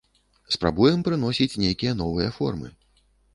[0.53, 2.73] Спрабуем прыносіць нейкія новыя формы.